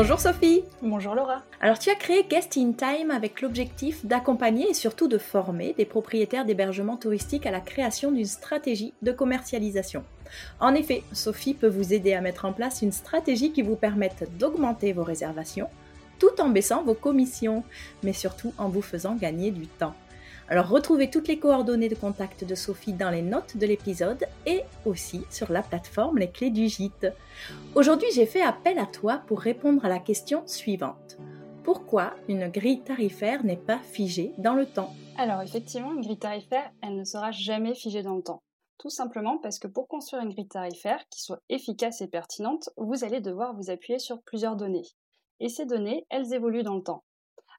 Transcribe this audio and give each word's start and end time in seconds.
Bonjour 0.00 0.20
Sophie 0.20 0.62
Bonjour 0.80 1.16
Laura 1.16 1.42
Alors 1.60 1.80
tu 1.80 1.90
as 1.90 1.96
créé 1.96 2.22
Guest 2.22 2.56
in 2.56 2.70
Time 2.70 3.10
avec 3.10 3.42
l'objectif 3.42 4.06
d'accompagner 4.06 4.70
et 4.70 4.74
surtout 4.74 5.08
de 5.08 5.18
former 5.18 5.74
des 5.76 5.86
propriétaires 5.86 6.44
d'hébergements 6.44 6.96
touristiques 6.96 7.46
à 7.46 7.50
la 7.50 7.58
création 7.58 8.12
d'une 8.12 8.24
stratégie 8.24 8.94
de 9.02 9.10
commercialisation. 9.10 10.04
En 10.60 10.76
effet, 10.76 11.02
Sophie 11.12 11.52
peut 11.52 11.66
vous 11.66 11.92
aider 11.92 12.14
à 12.14 12.20
mettre 12.20 12.44
en 12.44 12.52
place 12.52 12.80
une 12.80 12.92
stratégie 12.92 13.50
qui 13.50 13.62
vous 13.62 13.74
permette 13.74 14.28
d'augmenter 14.38 14.92
vos 14.92 15.02
réservations 15.02 15.68
tout 16.20 16.40
en 16.40 16.48
baissant 16.48 16.84
vos 16.84 16.94
commissions, 16.94 17.64
mais 18.04 18.12
surtout 18.12 18.52
en 18.56 18.68
vous 18.68 18.82
faisant 18.82 19.16
gagner 19.16 19.50
du 19.50 19.66
temps. 19.66 19.94
Alors 20.50 20.68
retrouvez 20.68 21.10
toutes 21.10 21.28
les 21.28 21.38
coordonnées 21.38 21.90
de 21.90 21.94
contact 21.94 22.44
de 22.44 22.54
Sophie 22.54 22.94
dans 22.94 23.10
les 23.10 23.20
notes 23.20 23.58
de 23.58 23.66
l'épisode 23.66 24.24
et 24.46 24.62
aussi 24.86 25.26
sur 25.28 25.52
la 25.52 25.60
plateforme 25.60 26.16
Les 26.16 26.30
Clés 26.30 26.48
du 26.48 26.68
Gîte. 26.68 27.08
Aujourd'hui 27.74 28.08
j'ai 28.14 28.24
fait 28.24 28.40
appel 28.40 28.78
à 28.78 28.86
toi 28.86 29.20
pour 29.26 29.40
répondre 29.40 29.84
à 29.84 29.90
la 29.90 29.98
question 29.98 30.46
suivante. 30.46 31.18
Pourquoi 31.64 32.14
une 32.28 32.48
grille 32.48 32.80
tarifaire 32.80 33.44
n'est 33.44 33.58
pas 33.58 33.78
figée 33.78 34.32
dans 34.38 34.54
le 34.54 34.64
temps? 34.64 34.94
Alors 35.18 35.42
effectivement, 35.42 35.92
une 35.92 36.00
grille 36.00 36.18
tarifaire, 36.18 36.70
elle 36.80 36.96
ne 36.96 37.04
sera 37.04 37.30
jamais 37.30 37.74
figée 37.74 38.02
dans 38.02 38.14
le 38.16 38.22
temps. 38.22 38.42
Tout 38.78 38.88
simplement 38.88 39.36
parce 39.36 39.58
que 39.58 39.68
pour 39.68 39.86
construire 39.86 40.22
une 40.22 40.32
grille 40.32 40.48
tarifaire 40.48 41.04
qui 41.10 41.20
soit 41.20 41.42
efficace 41.50 42.00
et 42.00 42.06
pertinente, 42.08 42.70
vous 42.78 43.04
allez 43.04 43.20
devoir 43.20 43.54
vous 43.54 43.68
appuyer 43.68 43.98
sur 43.98 44.22
plusieurs 44.22 44.56
données. 44.56 44.86
Et 45.40 45.50
ces 45.50 45.66
données, 45.66 46.06
elles 46.08 46.32
évoluent 46.32 46.62
dans 46.62 46.76
le 46.76 46.82
temps. 46.82 47.04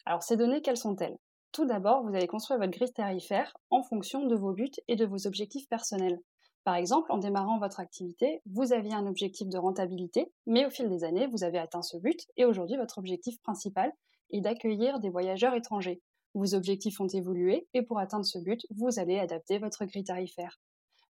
Alors 0.08 0.24
ces 0.24 0.38
données, 0.38 0.64
quelles 0.64 0.76
sont-elles? 0.76 1.18
Tout 1.52 1.66
d'abord, 1.66 2.04
vous 2.04 2.16
allez 2.16 2.28
construire 2.28 2.60
votre 2.60 2.72
grille 2.72 2.94
tarifaire 2.94 3.58
en 3.70 3.82
fonction 3.82 4.26
de 4.26 4.36
vos 4.36 4.54
buts 4.54 4.72
et 4.88 4.96
de 4.96 5.06
vos 5.06 5.28
objectifs 5.28 5.68
personnels. 5.68 6.20
Par 6.64 6.76
exemple, 6.76 7.12
en 7.12 7.18
démarrant 7.18 7.58
votre 7.58 7.80
activité, 7.80 8.42
vous 8.46 8.74
aviez 8.74 8.94
un 8.94 9.08
objectif 9.08 9.48
de 9.48 9.58
rentabilité, 9.58 10.32
mais 10.46 10.66
au 10.66 10.70
fil 10.70 10.90
des 10.90 11.04
années, 11.04 11.28
vous 11.28 11.44
avez 11.44 11.58
atteint 11.58 11.82
ce 11.82 11.98
but 11.98 12.28
et 12.38 12.46
aujourd'hui, 12.46 12.78
votre 12.78 13.00
objectif 13.00 13.40
principal 13.42 13.92
est 14.32 14.42
d'accueillir 14.42 15.00
des 15.00 15.10
voyageurs 15.10 15.56
étrangers. 15.56 16.02
Vos 16.36 16.54
objectifs 16.54 17.00
ont 17.00 17.08
évolué 17.08 17.68
et 17.74 17.82
pour 17.82 17.98
atteindre 17.98 18.26
ce 18.26 18.38
but, 18.38 18.68
vous 18.76 19.00
allez 19.00 19.18
adapter 19.18 19.58
votre 19.58 19.86
grille 19.86 20.04
tarifaire. 20.04 20.60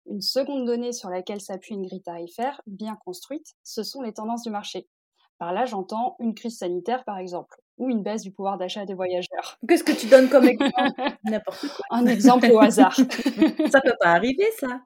Une 0.08 0.22
seconde 0.22 0.66
donnée 0.66 0.92
sur 0.92 1.10
laquelle 1.10 1.42
s'appuie 1.42 1.76
une 1.76 1.88
grille 1.88 2.04
tarifaire 2.04 2.62
bien 2.68 2.98
construite, 2.98 3.56
ce 3.64 3.84
sont 3.84 4.02
les 4.02 4.14
tendances 4.14 4.44
du 4.44 4.50
marché. 4.50 4.90
Par 5.38 5.54
là, 5.54 5.66
j'entends 5.66 6.16
une 6.20 6.36
crise 6.36 6.58
sanitaire, 6.58 7.06
par 7.06 7.18
exemple 7.18 7.56
ou 7.78 7.90
une 7.90 8.02
baisse 8.02 8.22
du 8.22 8.32
pouvoir 8.32 8.58
d'achat 8.58 8.86
des 8.86 8.94
voyageurs. 8.94 9.58
Qu'est-ce 9.68 9.84
que 9.84 9.92
tu 9.92 10.08
donnes 10.08 10.30
comme 10.30 10.46
exemple? 10.48 11.02
N'importe 11.24 11.68
quoi. 11.68 11.86
Un 11.90 12.06
exemple 12.06 12.50
au 12.52 12.60
hasard. 12.60 12.96
ça 13.72 13.82
peut 13.82 13.96
pas 14.00 14.10
arriver, 14.10 14.46
ça. 14.58 14.82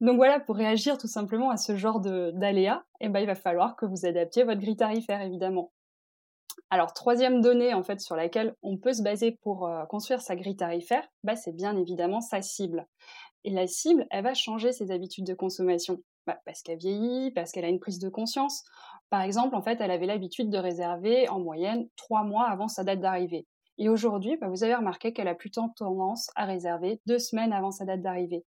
Donc 0.00 0.16
voilà, 0.16 0.40
pour 0.40 0.56
réagir 0.56 0.98
tout 0.98 1.08
simplement 1.08 1.50
à 1.50 1.56
ce 1.56 1.76
genre 1.76 2.00
d'aléas, 2.00 2.82
eh 3.00 3.08
ben, 3.08 3.20
il 3.20 3.26
va 3.26 3.34
falloir 3.34 3.76
que 3.76 3.86
vous 3.86 4.06
adaptiez 4.06 4.44
votre 4.44 4.60
grille 4.60 4.76
tarifaire, 4.76 5.22
évidemment. 5.22 5.72
Alors, 6.70 6.92
troisième 6.92 7.40
donnée 7.40 7.74
en 7.74 7.82
fait 7.82 8.00
sur 8.00 8.16
laquelle 8.16 8.54
on 8.62 8.78
peut 8.78 8.94
se 8.94 9.02
baser 9.02 9.38
pour 9.42 9.66
euh, 9.66 9.84
construire 9.84 10.22
sa 10.22 10.36
grille 10.36 10.56
tarifaire, 10.56 11.06
bah, 11.22 11.36
c'est 11.36 11.54
bien 11.54 11.76
évidemment 11.76 12.20
sa 12.20 12.42
cible. 12.42 12.86
Et 13.44 13.50
la 13.50 13.66
cible, 13.66 14.06
elle 14.10 14.24
va 14.24 14.34
changer 14.34 14.72
ses 14.72 14.90
habitudes 14.90 15.26
de 15.26 15.34
consommation. 15.34 15.98
Bah, 16.26 16.38
parce 16.46 16.62
qu'elle 16.62 16.78
vieillit, 16.78 17.32
parce 17.32 17.50
qu'elle 17.50 17.64
a 17.64 17.68
une 17.68 17.80
prise 17.80 17.98
de 17.98 18.08
conscience. 18.08 18.62
Par 19.10 19.22
exemple, 19.22 19.56
en 19.56 19.62
fait, 19.62 19.80
elle 19.80 19.90
avait 19.90 20.06
l'habitude 20.06 20.50
de 20.50 20.58
réserver 20.58 21.28
en 21.28 21.40
moyenne 21.40 21.88
trois 21.96 22.22
mois 22.22 22.48
avant 22.48 22.68
sa 22.68 22.84
date 22.84 23.00
d'arrivée. 23.00 23.46
Et 23.78 23.88
aujourd'hui, 23.88 24.36
bah, 24.36 24.48
vous 24.48 24.62
avez 24.62 24.74
remarqué 24.74 25.12
qu'elle 25.12 25.28
a 25.28 25.34
plutôt 25.34 25.68
tendance 25.76 26.30
à 26.36 26.44
réserver 26.44 27.00
deux 27.06 27.18
semaines 27.18 27.52
avant 27.52 27.72
sa 27.72 27.84
date 27.84 28.02
d'arrivée. 28.02 28.44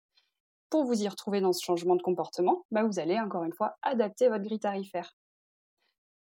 Pour 0.69 0.85
vous 0.85 1.03
y 1.03 1.07
retrouver 1.07 1.41
dans 1.41 1.53
ce 1.53 1.63
changement 1.63 1.95
de 1.95 2.01
comportement, 2.01 2.65
bah, 2.71 2.83
vous 2.83 2.99
allez 2.99 3.19
encore 3.19 3.43
une 3.43 3.53
fois 3.53 3.75
adapter 3.83 4.29
votre 4.29 4.43
grille 4.43 4.59
tarifaire. 4.59 5.15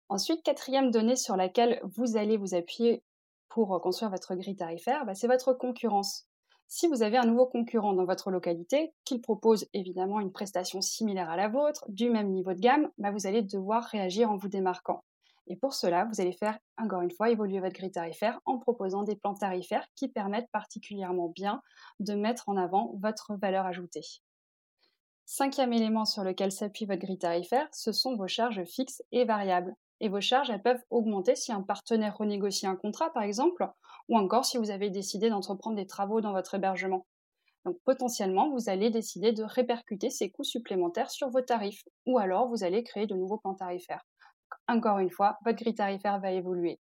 Ensuite, 0.08 0.42
quatrième 0.42 0.90
donnée 0.90 1.16
sur 1.16 1.36
laquelle 1.36 1.80
vous 1.96 2.16
allez 2.16 2.36
vous 2.36 2.54
appuyer 2.54 3.02
pour 3.48 3.80
construire 3.80 4.10
votre 4.10 4.34
grille 4.34 4.56
tarifaire, 4.56 5.04
c'est 5.14 5.26
votre 5.26 5.52
concurrence. 5.54 6.27
Si 6.70 6.86
vous 6.86 7.02
avez 7.02 7.16
un 7.16 7.24
nouveau 7.24 7.46
concurrent 7.46 7.94
dans 7.94 8.04
votre 8.04 8.30
localité, 8.30 8.92
qu'il 9.06 9.22
propose 9.22 9.66
évidemment 9.72 10.20
une 10.20 10.32
prestation 10.32 10.82
similaire 10.82 11.30
à 11.30 11.36
la 11.36 11.48
vôtre, 11.48 11.86
du 11.88 12.10
même 12.10 12.28
niveau 12.28 12.52
de 12.52 12.60
gamme, 12.60 12.90
bah, 12.98 13.10
vous 13.10 13.26
allez 13.26 13.40
devoir 13.40 13.84
réagir 13.84 14.30
en 14.30 14.36
vous 14.36 14.48
démarquant. 14.48 15.02
Et 15.46 15.56
pour 15.56 15.72
cela, 15.72 16.04
vous 16.04 16.20
allez 16.20 16.34
faire 16.34 16.58
encore 16.76 17.00
une 17.00 17.10
fois 17.10 17.30
évoluer 17.30 17.60
votre 17.60 17.74
grille 17.74 17.90
tarifaire 17.90 18.38
en 18.44 18.58
proposant 18.58 19.02
des 19.02 19.16
plans 19.16 19.32
tarifaires 19.32 19.86
qui 19.96 20.08
permettent 20.08 20.50
particulièrement 20.52 21.28
bien 21.28 21.62
de 22.00 22.12
mettre 22.12 22.50
en 22.50 22.58
avant 22.58 22.92
votre 23.00 23.34
valeur 23.34 23.64
ajoutée. 23.64 24.04
Cinquième 25.30 25.74
élément 25.74 26.06
sur 26.06 26.24
lequel 26.24 26.50
s'appuie 26.50 26.86
votre 26.86 27.02
grille 27.02 27.18
tarifaire, 27.18 27.68
ce 27.70 27.92
sont 27.92 28.16
vos 28.16 28.28
charges 28.28 28.64
fixes 28.64 29.02
et 29.12 29.26
variables. 29.26 29.74
Et 30.00 30.08
vos 30.08 30.22
charges, 30.22 30.48
elles 30.48 30.62
peuvent 30.62 30.82
augmenter 30.88 31.36
si 31.36 31.52
un 31.52 31.60
partenaire 31.60 32.16
renégocie 32.16 32.66
un 32.66 32.76
contrat, 32.76 33.12
par 33.12 33.24
exemple, 33.24 33.68
ou 34.08 34.16
encore 34.16 34.46
si 34.46 34.56
vous 34.56 34.70
avez 34.70 34.88
décidé 34.88 35.28
d'entreprendre 35.28 35.76
des 35.76 35.86
travaux 35.86 36.22
dans 36.22 36.32
votre 36.32 36.54
hébergement. 36.54 37.06
Donc 37.66 37.76
potentiellement, 37.84 38.48
vous 38.48 38.70
allez 38.70 38.88
décider 38.88 39.32
de 39.32 39.42
répercuter 39.42 40.08
ces 40.08 40.30
coûts 40.30 40.44
supplémentaires 40.44 41.10
sur 41.10 41.28
vos 41.28 41.42
tarifs, 41.42 41.84
ou 42.06 42.16
alors 42.16 42.48
vous 42.48 42.64
allez 42.64 42.82
créer 42.82 43.06
de 43.06 43.14
nouveaux 43.14 43.36
plans 43.36 43.54
tarifaires. 43.54 44.06
Encore 44.66 44.98
une 44.98 45.10
fois, 45.10 45.36
votre 45.44 45.58
grille 45.58 45.74
tarifaire 45.74 46.20
va 46.20 46.32
évoluer. 46.32 46.80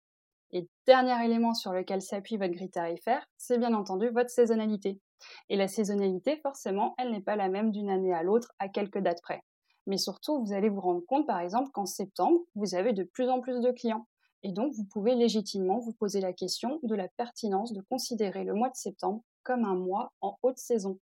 Et 0.54 0.68
dernier 0.86 1.24
élément 1.24 1.52
sur 1.52 1.72
lequel 1.72 2.00
s'appuie 2.00 2.36
votre 2.36 2.52
grille 2.52 2.70
tarifaire, 2.70 3.26
c'est 3.36 3.58
bien 3.58 3.74
entendu 3.74 4.08
votre 4.10 4.30
saisonnalité. 4.30 5.00
Et 5.48 5.56
la 5.56 5.66
saisonnalité, 5.66 6.36
forcément, 6.36 6.94
elle 6.96 7.10
n'est 7.10 7.20
pas 7.20 7.34
la 7.34 7.48
même 7.48 7.72
d'une 7.72 7.90
année 7.90 8.14
à 8.14 8.22
l'autre 8.22 8.52
à 8.60 8.68
quelques 8.68 9.00
dates 9.00 9.20
près. 9.20 9.42
Mais 9.88 9.98
surtout, 9.98 10.44
vous 10.44 10.52
allez 10.52 10.68
vous 10.68 10.80
rendre 10.80 11.04
compte, 11.06 11.26
par 11.26 11.40
exemple, 11.40 11.70
qu'en 11.72 11.86
septembre, 11.86 12.38
vous 12.54 12.76
avez 12.76 12.92
de 12.92 13.02
plus 13.02 13.28
en 13.28 13.40
plus 13.40 13.60
de 13.60 13.72
clients. 13.72 14.06
Et 14.44 14.52
donc, 14.52 14.72
vous 14.74 14.84
pouvez 14.84 15.16
légitimement 15.16 15.80
vous 15.80 15.92
poser 15.92 16.20
la 16.20 16.32
question 16.32 16.78
de 16.84 16.94
la 16.94 17.08
pertinence 17.08 17.72
de 17.72 17.82
considérer 17.90 18.44
le 18.44 18.54
mois 18.54 18.70
de 18.70 18.76
septembre 18.76 19.24
comme 19.42 19.64
un 19.64 19.74
mois 19.74 20.12
en 20.20 20.38
haute 20.42 20.58
saison. 20.58 21.00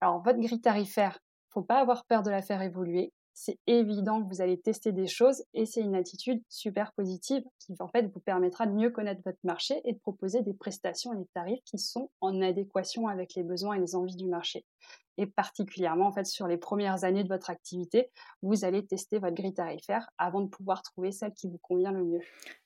Alors, 0.00 0.22
votre 0.22 0.38
grille 0.38 0.60
tarifaire, 0.60 1.18
faut 1.50 1.62
pas 1.62 1.80
avoir 1.80 2.04
peur 2.04 2.22
de 2.22 2.30
la 2.30 2.40
faire 2.40 2.62
évoluer 2.62 3.12
c'est 3.34 3.58
évident 3.66 4.22
que 4.22 4.28
vous 4.28 4.40
allez 4.40 4.58
tester 4.60 4.92
des 4.92 5.08
choses 5.08 5.42
et 5.52 5.66
c'est 5.66 5.80
une 5.80 5.96
attitude 5.96 6.42
super 6.48 6.92
positive 6.92 7.42
qui 7.58 7.74
en 7.80 7.88
fait 7.88 8.06
vous 8.06 8.20
permettra 8.20 8.66
de 8.66 8.72
mieux 8.72 8.90
connaître 8.90 9.20
votre 9.24 9.38
marché 9.42 9.80
et 9.84 9.92
de 9.92 9.98
proposer 9.98 10.42
des 10.42 10.54
prestations 10.54 11.12
et 11.12 11.16
des 11.16 11.28
tarifs 11.34 11.62
qui 11.64 11.78
sont 11.78 12.10
en 12.20 12.40
adéquation 12.40 13.08
avec 13.08 13.34
les 13.34 13.42
besoins 13.42 13.74
et 13.74 13.80
les 13.80 13.96
envies 13.96 14.16
du 14.16 14.28
marché. 14.28 14.64
Et 15.16 15.26
particulièrement 15.26 16.08
en 16.08 16.12
fait 16.12 16.26
sur 16.26 16.46
les 16.46 16.56
premières 16.56 17.04
années 17.04 17.22
de 17.22 17.28
votre 17.28 17.50
activité, 17.50 18.10
vous 18.42 18.64
allez 18.64 18.84
tester 18.84 19.18
votre 19.18 19.34
grille 19.34 19.54
tarifaire 19.54 20.08
avant 20.18 20.40
de 20.40 20.48
pouvoir 20.48 20.82
trouver 20.82 21.12
celle 21.12 21.32
qui 21.32 21.48
vous 21.48 21.58
convient 21.58 21.92
le 21.92 22.04
mieux. 22.04 22.20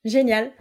Génial, 0.04 0.52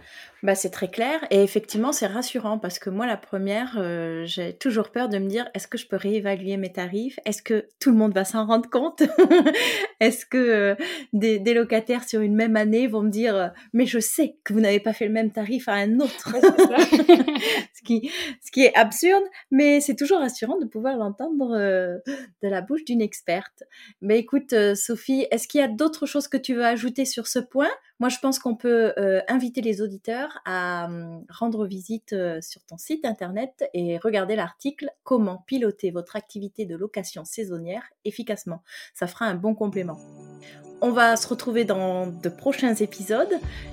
bah, 0.42 0.54
c'est 0.54 0.70
très 0.70 0.90
clair 0.90 1.20
et 1.30 1.42
effectivement 1.42 1.92
c'est 1.92 2.06
rassurant 2.06 2.58
parce 2.58 2.78
que 2.78 2.90
moi 2.90 3.06
la 3.06 3.16
première, 3.16 3.76
euh, 3.78 4.24
j'ai 4.26 4.52
toujours 4.56 4.90
peur 4.90 5.08
de 5.08 5.18
me 5.18 5.26
dire 5.26 5.48
est-ce 5.54 5.66
que 5.66 5.78
je 5.78 5.86
peux 5.86 5.96
réévaluer 5.96 6.56
mes 6.56 6.72
tarifs? 6.72 7.18
Est-ce 7.24 7.42
que 7.42 7.66
tout 7.80 7.90
le 7.90 7.96
monde 7.96 8.12
va 8.12 8.24
s'en 8.24 8.46
rendre 8.46 8.68
compte? 8.68 9.02
Est-ce 10.00 10.26
que 10.26 10.36
euh, 10.36 10.74
des, 11.12 11.38
locataires 11.54 12.04
sur 12.06 12.20
une 12.20 12.34
même 12.34 12.56
année 12.56 12.86
vont 12.86 13.02
me 13.02 13.10
dire 13.10 13.34
euh, 13.34 13.48
mais 13.72 13.86
je 13.86 13.98
sais 13.98 14.36
que 14.44 14.52
vous 14.52 14.60
n'avez 14.60 14.80
pas 14.80 14.92
fait 14.92 15.06
le 15.06 15.12
même 15.12 15.30
tarif 15.30 15.68
à 15.68 15.74
un 15.74 16.00
autre? 16.00 16.34
Ce, 17.74 17.82
qui, 17.84 18.10
ce 18.44 18.50
qui 18.50 18.64
est 18.64 18.74
absurde, 18.74 19.22
mais 19.50 19.80
c'est 19.80 19.94
toujours 19.94 20.18
rassurant 20.18 20.58
de 20.58 20.66
pouvoir 20.66 20.96
l'entendre 20.96 21.56
de 22.42 22.48
la 22.48 22.60
bouche 22.60 22.84
d'une 22.84 23.00
experte. 23.00 23.64
Mais 24.00 24.18
écoute 24.18 24.54
Sophie, 24.74 25.26
est-ce 25.30 25.48
qu'il 25.48 25.60
y 25.60 25.64
a 25.64 25.68
d'autres 25.68 26.06
choses 26.06 26.28
que 26.28 26.36
tu 26.36 26.54
veux 26.54 26.64
ajouter 26.64 27.04
sur 27.04 27.26
ce 27.26 27.38
point? 27.38 27.70
Moi, 28.00 28.08
je 28.08 28.18
pense 28.20 28.38
qu'on 28.38 28.54
peut 28.54 28.92
inviter 29.26 29.60
les 29.60 29.82
auditeurs 29.82 30.38
à 30.44 30.86
hum, 30.86 31.24
rendre 31.28 31.66
visite 31.66 32.14
sur 32.40 32.64
ton 32.64 32.78
site 32.78 33.04
internet 33.04 33.68
et 33.74 33.98
regarder 33.98 34.36
l'article 34.36 34.90
Comment 35.02 35.38
piloter 35.46 35.90
votre 35.90 36.14
activité 36.14 36.64
de 36.64 36.76
location 36.76 37.24
saisonnière 37.24 37.82
efficacement. 38.04 38.62
Ça 38.94 39.06
fera 39.06 39.26
un 39.26 39.34
bon 39.34 39.54
complément. 39.54 39.98
On 40.80 40.92
va 40.92 41.16
se 41.16 41.26
retrouver 41.26 41.64
dans 41.64 42.06
de 42.06 42.28
prochains 42.28 42.74
épisodes 42.74 43.32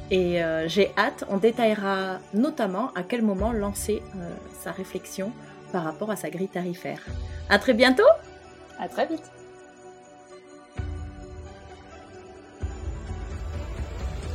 et 0.09 0.41
j'ai 0.67 0.91
hâte, 0.97 1.23
on 1.29 1.37
détaillera 1.37 2.19
notamment 2.33 2.91
à 2.93 3.03
quel 3.03 3.21
moment 3.21 3.51
lancer 3.51 4.01
sa 4.59 4.71
réflexion 4.71 5.31
par 5.71 5.83
rapport 5.83 6.11
à 6.11 6.15
sa 6.15 6.29
grille 6.29 6.47
tarifaire. 6.47 6.99
À 7.49 7.59
très 7.59 7.73
bientôt! 7.73 8.03
À 8.79 8.87
très 8.87 9.07
vite! 9.07 9.31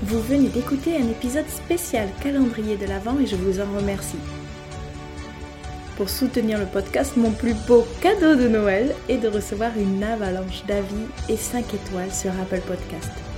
Vous 0.03 0.21
venez 0.21 0.49
d'écouter 0.49 0.97
un 0.97 1.09
épisode 1.09 1.49
spécial 1.49 2.09
calendrier 2.23 2.77
de 2.77 2.87
l'Avent 2.87 3.19
et 3.21 3.27
je 3.27 3.37
vous 3.37 3.61
en 3.61 3.77
remercie. 3.77 4.19
Pour 5.97 6.09
soutenir 6.09 6.59
le 6.59 6.65
podcast, 6.65 7.19
mon 7.19 7.31
plus 7.31 7.53
beau 7.53 7.87
cadeau 8.01 8.35
de 8.35 8.49
Noël 8.49 8.95
est 9.11 9.19
de 9.19 9.29
recevoir 9.29 9.73
une 9.77 10.03
avalanche 10.03 10.65
d'avis 10.67 11.07
et 11.29 11.37
5 11.37 11.75
étoiles 11.75 12.13
sur 12.13 12.31
Apple 12.41 12.63
Podcast. 12.67 13.30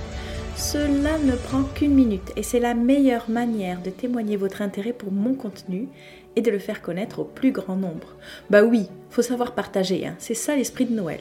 Cela 0.63 1.17
ne 1.17 1.35
prend 1.35 1.63
qu'une 1.63 1.93
minute 1.93 2.31
et 2.37 2.41
c'est 2.41 2.61
la 2.61 2.73
meilleure 2.73 3.29
manière 3.29 3.81
de 3.81 3.89
témoigner 3.89 4.37
votre 4.37 4.61
intérêt 4.61 4.93
pour 4.93 5.11
mon 5.11 5.35
contenu 5.35 5.89
et 6.37 6.41
de 6.41 6.49
le 6.49 6.57
faire 6.57 6.81
connaître 6.81 7.19
au 7.19 7.25
plus 7.25 7.51
grand 7.51 7.75
nombre. 7.75 8.15
Bah 8.49 8.63
oui, 8.63 8.87
faut 9.09 9.21
savoir 9.21 9.55
partager, 9.55 10.07
hein. 10.07 10.15
c'est 10.19 10.33
ça 10.33 10.55
l'esprit 10.55 10.85
de 10.85 10.95
Noël. 10.95 11.19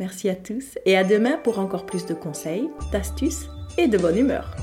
Merci 0.00 0.28
à 0.28 0.34
tous 0.34 0.76
et 0.86 0.96
à 0.96 1.04
demain 1.04 1.38
pour 1.44 1.60
encore 1.60 1.86
plus 1.86 2.04
de 2.04 2.14
conseils, 2.14 2.68
d'astuces 2.90 3.48
et 3.78 3.86
de 3.86 3.96
bonne 3.96 4.18
humeur. 4.18 4.56